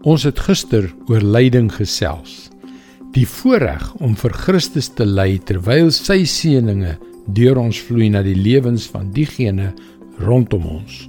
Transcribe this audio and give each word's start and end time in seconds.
Ons 0.00 0.22
het 0.24 0.38
gister 0.40 0.86
oor 1.12 1.20
lyding 1.20 1.66
gesels. 1.74 2.48
Die 3.12 3.26
voorreg 3.28 3.82
om 4.00 4.14
vir 4.16 4.32
Christus 4.32 4.88
te 4.96 5.04
ly 5.04 5.34
terwyl 5.44 5.90
sy 5.92 6.22
seëninge 6.24 6.94
deur 7.36 7.60
ons 7.60 7.76
vloei 7.84 8.08
na 8.08 8.22
die 8.24 8.36
lewens 8.38 8.86
van 8.88 9.10
diegene 9.12 9.74
rondom 10.24 10.64
ons. 10.78 11.02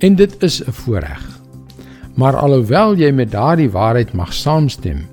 En 0.00 0.16
dit 0.16 0.32
is 0.42 0.62
'n 0.64 0.72
voorreg. 0.72 1.40
Maar 2.16 2.36
alhoewel 2.36 2.96
jy 2.96 3.12
met 3.12 3.32
daardie 3.32 3.70
waarheid 3.70 4.14
mag 4.14 4.32
saamstem, 4.32 5.06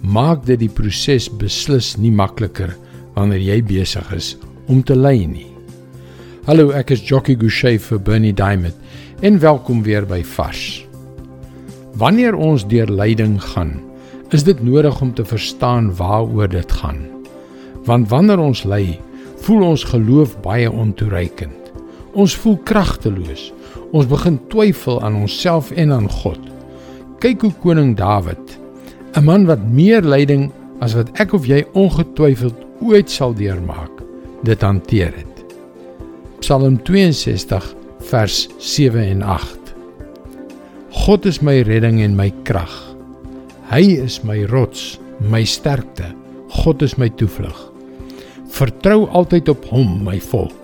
maak 0.00 0.46
dit 0.46 0.58
die 0.58 0.72
proses 0.72 1.28
beslis 1.28 1.96
nie 1.98 2.12
makliker 2.12 2.74
wanneer 3.14 3.40
jy 3.40 3.62
besig 3.62 4.12
is 4.12 4.36
om 4.66 4.82
te 4.82 4.96
ly 4.96 5.24
nie. 5.24 5.52
Hallo, 6.46 6.70
ek 6.70 6.90
is 6.90 7.08
Jockey 7.08 7.36
Gouchee 7.36 7.78
vir 7.78 7.98
Bernie 7.98 8.34
Diamond 8.34 8.74
en 9.20 9.38
welkom 9.38 9.82
weer 9.82 10.06
by 10.06 10.22
Vars. 10.22 10.86
Wanneer 11.96 12.34
ons 12.36 12.66
deur 12.68 12.90
lyding 12.92 13.38
gaan, 13.40 13.78
is 14.36 14.42
dit 14.44 14.58
nodig 14.60 14.98
om 15.00 15.14
te 15.16 15.24
verstaan 15.24 15.88
waaroor 15.96 16.48
dit 16.52 16.72
gaan. 16.72 16.98
Want 17.88 18.10
wanneer 18.12 18.42
ons 18.42 18.64
ly, 18.68 18.98
voel 19.46 19.62
ons 19.64 19.84
geloof 19.84 20.34
baie 20.44 20.68
ontoereikend. 20.68 21.72
Ons 22.12 22.36
voel 22.42 22.58
kragteloos. 22.68 23.48
Ons 23.96 24.08
begin 24.12 24.36
twyfel 24.52 25.00
aan 25.00 25.16
onsself 25.22 25.70
en 25.72 25.92
aan 25.96 26.10
God. 26.10 26.40
Kyk 27.24 27.46
hoe 27.46 27.54
koning 27.64 27.96
Dawid, 27.96 28.58
'n 29.16 29.24
man 29.24 29.46
wat 29.46 29.64
meer 29.64 30.02
lyding 30.02 30.50
as 30.80 30.94
wat 30.94 31.08
ek 31.16 31.32
of 31.32 31.46
jy 31.46 31.64
ongetwyfeld 31.72 32.56
ooit 32.80 33.10
sal 33.10 33.32
deurmaak, 33.32 34.02
dit 34.44 34.60
hanteer 34.60 35.14
het. 35.16 35.44
Psalm 36.40 36.82
62 36.82 37.74
vers 38.00 38.48
7 38.58 39.00
en 39.00 39.22
8 39.22 39.65
God 41.06 41.22
is 41.22 41.36
my 41.38 41.60
redding 41.62 42.00
en 42.02 42.16
my 42.18 42.32
krag. 42.42 42.72
Hy 43.70 43.78
is 44.02 44.16
my 44.26 44.40
rots, 44.50 44.96
my 45.22 45.44
sterkte. 45.46 46.08
God 46.50 46.82
is 46.82 46.96
my 46.98 47.06
toevlug. 47.14 47.54
Vertrou 48.50 49.04
altyd 49.14 49.52
op 49.52 49.68
hom, 49.70 50.00
my 50.02 50.16
volk. 50.32 50.56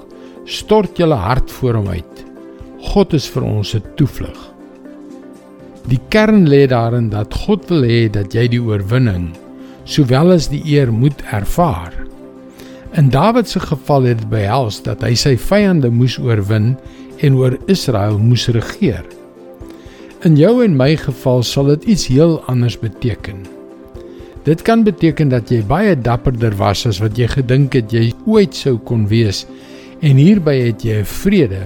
Stort 0.50 0.98
julle 0.98 1.14
hart 1.14 1.52
voor 1.60 1.78
hom 1.78 1.92
uit. 1.94 2.24
God 2.88 3.14
is 3.14 3.30
vir 3.30 3.46
ons 3.52 3.76
'n 3.78 3.86
toevlug. 3.94 4.40
Die 5.86 6.00
kern 6.10 6.48
lê 6.50 6.66
daarin 6.66 7.08
dat 7.14 7.38
God 7.46 7.70
wil 7.70 7.86
hê 7.86 8.10
dat 8.10 8.34
jy 8.34 8.48
die 8.48 8.62
oorwinning 8.62 9.36
sowel 9.84 10.32
as 10.32 10.48
die 10.48 10.64
eer 10.66 10.90
moet 10.90 11.22
ervaar. 11.30 11.94
In 12.98 13.10
Dawid 13.10 13.48
se 13.48 13.60
geval 13.60 14.02
het 14.02 14.18
dit 14.18 14.30
behels 14.30 14.82
dat 14.82 15.02
hy 15.02 15.14
sy 15.14 15.36
vyande 15.36 15.90
moes 15.90 16.18
oorwin 16.18 16.76
en 17.22 17.34
oor 17.34 17.58
Israel 17.68 18.18
moes 18.18 18.48
regeer. 18.48 19.21
In 20.22 20.36
jou 20.38 20.60
en 20.62 20.76
my 20.78 20.92
geval 20.94 21.40
sal 21.42 21.72
dit 21.72 21.88
iets 21.96 22.04
heel 22.06 22.36
anders 22.46 22.76
beteken. 22.78 23.40
Dit 24.46 24.60
kan 24.62 24.84
beteken 24.86 25.32
dat 25.32 25.48
jy 25.50 25.64
baie 25.66 25.96
dapperder 25.98 26.54
was 26.60 26.84
as 26.86 27.00
wat 27.02 27.18
jy 27.18 27.26
gedink 27.32 27.74
het 27.74 27.90
jy 27.90 28.12
ooit 28.30 28.54
sou 28.54 28.76
kon 28.86 29.08
wees 29.10 29.40
en 29.98 30.20
hierby 30.22 30.54
het 30.60 30.84
jy 30.86 31.00
'n 31.00 31.10
vrede 31.10 31.64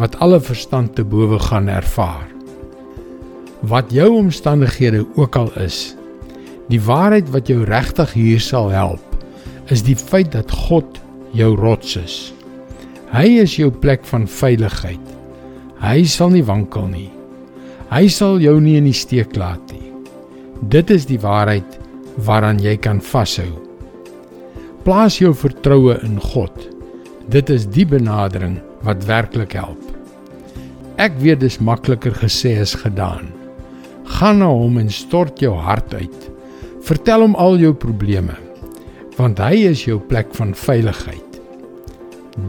wat 0.00 0.16
alle 0.24 0.40
verstand 0.40 0.94
te 0.94 1.04
bowe 1.04 1.38
gaan 1.38 1.68
ervaar. 1.68 2.24
Wat 3.60 3.92
jou 3.92 4.08
omstandighede 4.16 5.04
ook 5.16 5.36
al 5.36 5.52
is, 5.60 5.94
die 6.68 6.80
waarheid 6.80 7.28
wat 7.28 7.48
jou 7.48 7.64
regtig 7.64 8.12
hier 8.12 8.40
sal 8.40 8.70
help, 8.70 9.04
is 9.68 9.82
die 9.82 9.96
feit 9.96 10.32
dat 10.32 10.50
God 10.50 11.00
jou 11.32 11.56
rots 11.56 11.96
is. 11.96 12.32
Hy 13.12 13.40
is 13.44 13.56
jou 13.56 13.70
plek 13.70 14.04
van 14.04 14.26
veiligheid. 14.26 15.06
Hy 15.80 16.04
sal 16.04 16.30
nie 16.30 16.44
wankel 16.44 16.86
nie. 16.86 17.17
Hy 17.88 18.04
sal 18.12 18.36
jou 18.36 18.58
nie 18.60 18.74
in 18.76 18.84
die 18.84 18.96
steek 18.96 19.32
laat 19.40 19.70
nie. 19.72 19.86
Dit 20.68 20.90
is 20.92 21.06
die 21.08 21.20
waarheid 21.22 21.78
waaraan 22.26 22.58
jy 22.60 22.74
kan 22.84 22.98
vashou. 23.00 23.48
Plaas 24.84 25.16
jou 25.22 25.30
vertroue 25.32 25.94
in 26.04 26.18
God. 26.20 26.52
Dit 27.32 27.48
is 27.48 27.64
die 27.64 27.86
benadering 27.88 28.58
wat 28.84 29.06
werklik 29.08 29.56
help. 29.56 29.80
Ek 31.00 31.16
weet 31.22 31.40
dis 31.40 31.56
makliker 31.64 32.12
gesê 32.12 32.58
as 32.60 32.74
gedaan. 32.76 33.30
Gaan 34.18 34.42
na 34.42 34.50
hom 34.52 34.76
en 34.82 34.90
stort 34.92 35.40
jou 35.40 35.54
hart 35.56 35.94
uit. 35.94 36.26
Vertel 36.84 37.24
hom 37.24 37.36
al 37.40 37.56
jou 37.62 37.70
probleme, 37.76 38.36
want 39.16 39.40
hy 39.40 39.64
is 39.70 39.86
jou 39.86 39.96
plek 40.10 40.34
van 40.36 40.52
veiligheid. 40.56 41.40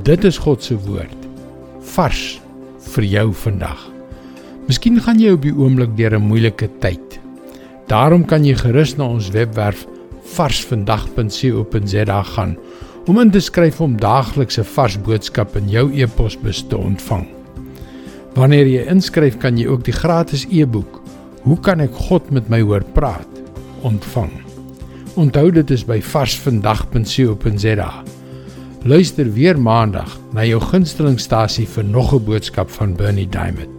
Dit 0.04 0.28
is 0.28 0.42
God 0.42 0.68
se 0.68 0.76
woord. 0.88 1.30
Vars 1.96 2.26
vir 2.92 3.08
jou 3.08 3.26
vandag. 3.46 3.99
Miskien 4.70 5.00
gaan 5.02 5.18
jy 5.18 5.32
op 5.34 5.42
die 5.42 5.56
oomblik 5.58 5.96
deur 5.98 6.14
'n 6.14 6.28
moeilike 6.30 6.70
tyd. 6.80 7.20
Daarom 7.88 8.26
kan 8.26 8.46
jy 8.46 8.54
gerus 8.54 8.98
na 8.98 9.04
ons 9.04 9.32
webwerf 9.34 9.88
varsvandag.co.za 10.36 12.24
gaan 12.24 12.58
om 13.08 13.20
in 13.20 13.32
te 13.32 13.40
skryf 13.40 13.82
om 13.82 13.98
daaglikse 13.98 14.64
vars 14.64 15.02
boodskappe 15.02 15.60
in 15.60 15.70
jou 15.70 15.90
e-posbus 15.94 16.66
te 16.70 16.78
ontvang. 16.78 17.26
Wanneer 18.36 18.68
jy 18.68 18.86
inskryf, 18.86 19.38
kan 19.38 19.58
jy 19.58 19.68
ook 19.68 19.84
die 19.84 19.94
gratis 19.94 20.46
e-boek 20.52 21.02
Hoe 21.44 21.60
kan 21.60 21.80
ek 21.80 21.92
God 21.92 22.32
met 22.32 22.50
my 22.50 22.62
hoor 22.62 22.84
praat 22.94 23.42
ontvang. 23.82 24.32
Onthou 25.16 25.52
dit 25.52 25.72
is 25.72 25.86
by 25.86 26.02
varsvandag.co.za. 26.02 28.04
Luister 28.84 29.34
weer 29.34 29.60
maandag 29.60 30.20
na 30.34 30.46
jou 30.46 30.62
gunstelingstasie 30.62 31.68
vir 31.68 31.84
nog 31.84 32.14
'n 32.14 32.24
boodskap 32.24 32.70
van 32.70 32.96
Bernie 32.96 33.30
Diamond. 33.30 33.79